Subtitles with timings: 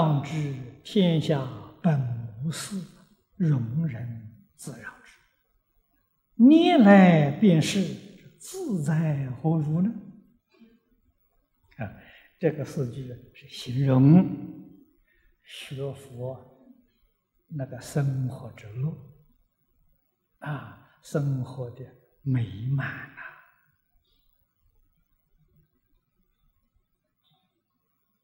[0.00, 0.54] 当知
[0.84, 1.44] 天下
[1.82, 2.00] 本
[2.44, 2.80] 无事，
[3.34, 5.12] 容人自扰之。
[6.36, 7.82] 念来便是，
[8.38, 9.92] 自在何如呢？
[11.78, 11.90] 啊，
[12.38, 14.24] 这个四句是形容
[15.42, 16.78] 学佛
[17.48, 18.96] 那个生活之路
[20.38, 21.84] 啊，生活的
[22.22, 23.10] 美满。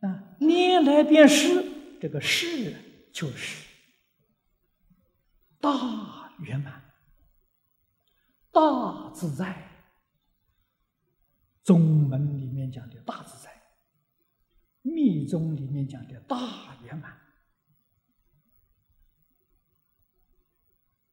[0.00, 2.74] 啊，念来便是，这个是
[3.12, 3.66] 就是
[5.60, 6.82] 大圆满、
[8.50, 9.68] 大自在。
[11.64, 13.62] 宗门里面讲的大自在，
[14.82, 17.16] 密宗里面讲的大圆满，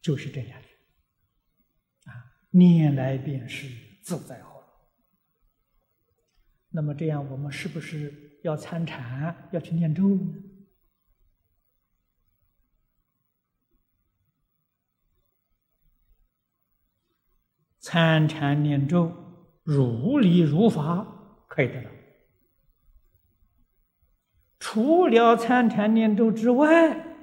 [0.00, 2.10] 就是这样的。
[2.10, 3.68] 啊，念来便是
[4.02, 4.64] 自在好。
[6.70, 8.29] 那么这样，我们是不是？
[8.42, 10.18] 要参禅，要去念咒。
[17.80, 19.10] 参禅念咒，
[19.62, 21.06] 如理如法，
[21.48, 21.90] 可以得到。
[24.58, 27.16] 除了参禅念咒之外，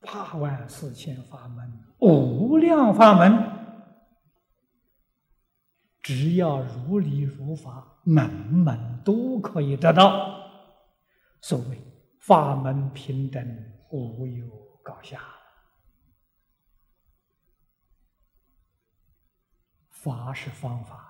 [0.00, 3.57] 八万四千法门，无量法门。
[6.08, 10.40] 只要如理如法，门门都可以得到。
[11.42, 11.78] 所谓
[12.18, 13.46] 法门平等，
[13.90, 14.48] 无有
[14.82, 15.20] 高下。
[19.90, 21.06] 法是方法，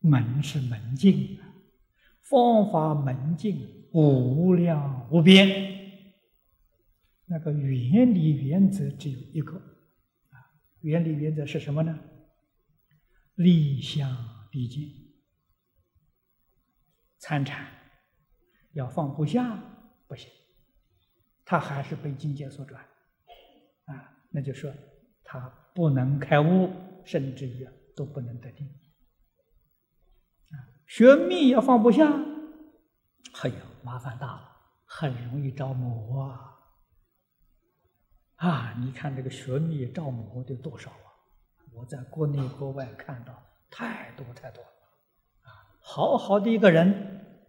[0.00, 1.38] 门是门径，
[2.20, 5.48] 方法门径无量无边。
[7.26, 9.56] 那个原理原则只有一个
[10.30, 11.96] 啊，原理原则是什么呢？
[13.36, 14.90] 立相毕竟，
[17.18, 17.66] 参禅
[18.72, 19.58] 要放不下
[20.06, 20.30] 不行，
[21.44, 22.82] 他还是被境界所转，
[23.84, 24.72] 啊，那就说
[25.22, 25.38] 他
[25.74, 26.70] 不能开悟，
[27.04, 28.66] 甚至于都不能得定。
[28.66, 32.10] 啊，学密要放不下，
[33.42, 36.56] 哎呀，麻烦大了，很容易着魔啊！
[38.36, 40.90] 啊，你看这个学密着魔的多少？
[41.76, 43.38] 我在国内国外看到
[43.70, 44.70] 太多太多了，
[45.42, 46.90] 啊，好好的一个人，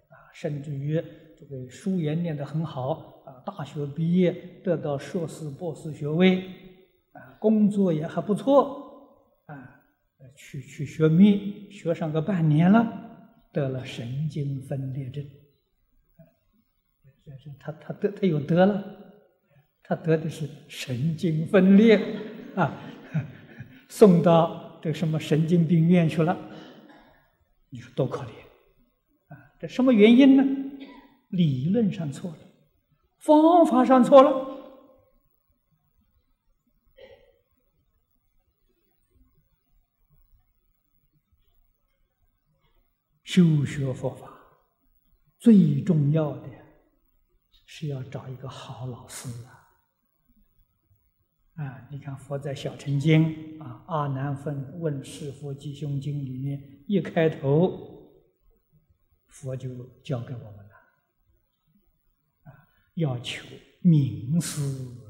[0.10, 1.02] 啊，甚至于
[1.38, 4.34] 这个书也念得很好，啊，大学毕业
[4.66, 6.42] 得到硕士、博士学位，
[7.14, 9.82] 啊，工作也还不错，啊，
[10.36, 12.86] 去去学密，学上个半年了，
[13.54, 15.26] 得了神经分裂症，
[17.24, 18.84] 这这他他得他又得了，
[19.82, 21.98] 他得的是神经分裂，
[22.58, 22.78] 啊。
[23.90, 26.38] 送到这什么神经病院去了？
[27.70, 28.32] 你说多可怜
[29.28, 29.38] 啊！
[29.60, 30.44] 这什么原因呢？
[31.30, 32.38] 理论上错了，
[33.18, 34.56] 方法上错了。
[43.24, 44.32] 修学佛法
[45.38, 46.50] 最重要的
[47.66, 49.57] 是要找一个好老师啊！
[51.58, 58.14] 啊，你看佛在《小乘经》啊，《阿难分问是佛吉凶经》里面一开头，
[59.26, 59.68] 佛就
[60.04, 60.76] 教给我们了，
[62.44, 62.54] 啊，
[62.94, 63.48] 要求
[63.82, 64.62] 名师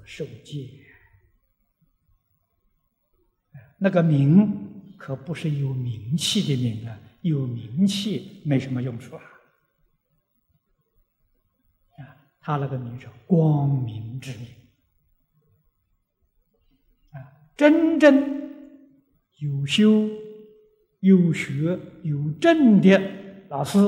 [0.06, 0.70] 受戒。
[3.78, 9.22] 那个名可不是有名气的名啊，有名气没什么用处啊。
[11.98, 12.02] 啊，
[12.40, 14.48] 他那个名叫光明之名。
[17.58, 18.52] 真正
[19.38, 20.08] 有修、
[21.00, 23.02] 有学、有证的
[23.50, 23.80] 老师，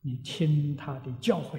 [0.00, 1.58] 你听他的教诲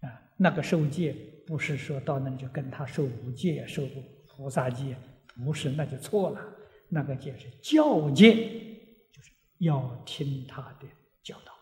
[0.00, 0.10] 啊。
[0.36, 1.14] 那个受戒
[1.46, 3.86] 不是说到那里就跟他受五戒、受
[4.26, 4.96] 菩萨戒，
[5.44, 6.56] 不是那就错了。
[6.88, 8.34] 那个戒是教戒，
[9.12, 10.88] 就是要听他的
[11.22, 11.52] 教导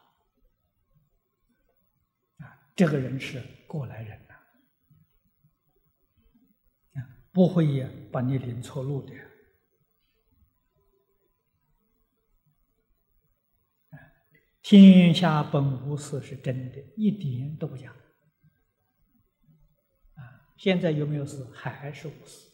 [2.46, 2.56] 啊。
[2.75, 4.25] 这个人是过来人。
[7.37, 9.12] 不会呀把你领错路的。
[14.62, 17.91] 天下本无事是真的，一点都不假。
[20.15, 21.44] 啊，现在有没有事？
[21.53, 22.49] 还是无事，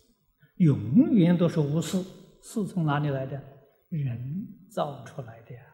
[0.56, 2.02] 永远都是无事。
[2.42, 3.40] 事从哪里来的？
[3.88, 5.71] 人造出来的呀。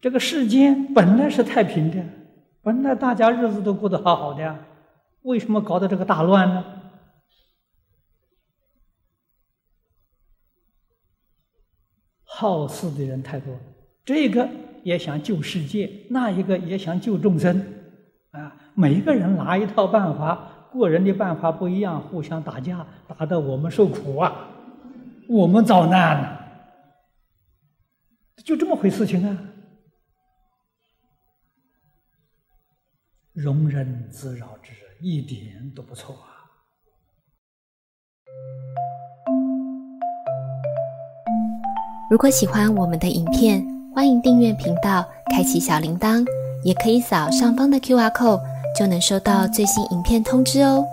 [0.00, 2.02] 这个世间本来是太平的，
[2.62, 4.58] 本来大家日子都过得好好的，
[5.22, 6.64] 为什么搞得这个大乱呢？
[12.24, 13.52] 好事的人太多，
[14.04, 14.48] 这个
[14.84, 17.60] 也想救世界，那一个也想救众生，
[18.30, 24.50] 啊，每一个人拿一套办法，过人的办法不一样，互相打架，打得我们受苦啊，
[25.28, 26.40] 我们遭难了，
[28.44, 29.36] 就这么回事情啊。
[33.40, 36.26] 容人自扰之，一点都不错啊。
[42.10, 43.64] 如果喜欢我们的影片，
[43.94, 46.26] 欢迎订阅频道，开启小铃铛，
[46.64, 48.42] 也可以扫上方的 Q R code，
[48.76, 50.84] 就能收到最新影片通知哦。